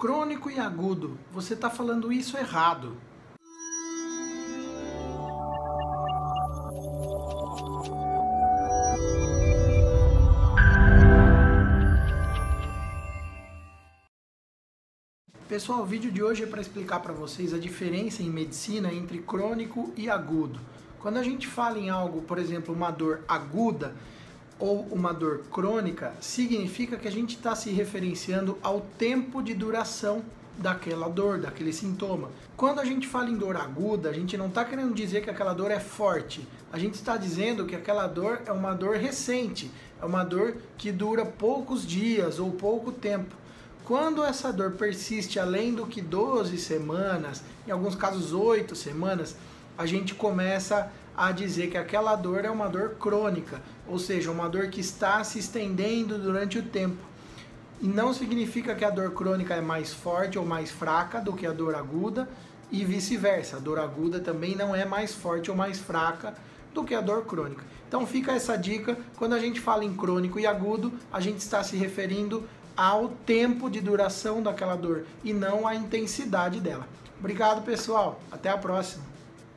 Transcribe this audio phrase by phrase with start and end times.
[0.00, 1.18] crônico e agudo.
[1.30, 2.96] Você está falando isso errado.
[15.46, 19.18] Pessoal, o vídeo de hoje é para explicar para vocês a diferença em medicina entre
[19.18, 20.58] crônico e agudo.
[20.98, 23.94] Quando a gente fala em algo, por exemplo, uma dor aguda
[24.60, 30.22] ou uma dor crônica, significa que a gente está se referenciando ao tempo de duração
[30.58, 32.28] daquela dor, daquele sintoma.
[32.56, 35.54] Quando a gente fala em dor aguda, a gente não está querendo dizer que aquela
[35.54, 36.46] dor é forte.
[36.70, 40.92] A gente está dizendo que aquela dor é uma dor recente, é uma dor que
[40.92, 43.34] dura poucos dias ou pouco tempo.
[43.84, 49.34] Quando essa dor persiste além do que 12 semanas, em alguns casos 8 semanas,
[49.76, 54.48] a gente começa a dizer que aquela dor é uma dor crônica, ou seja, uma
[54.48, 56.96] dor que está se estendendo durante o tempo.
[57.78, 61.46] E não significa que a dor crônica é mais forte ou mais fraca do que
[61.46, 62.26] a dor aguda,
[62.72, 63.58] e vice-versa.
[63.58, 66.32] A dor aguda também não é mais forte ou mais fraca
[66.72, 67.64] do que a dor crônica.
[67.86, 71.62] Então fica essa dica, quando a gente fala em crônico e agudo, a gente está
[71.62, 72.44] se referindo
[72.74, 76.88] ao tempo de duração daquela dor e não à intensidade dela.
[77.18, 78.22] Obrigado, pessoal.
[78.32, 79.04] Até a próxima.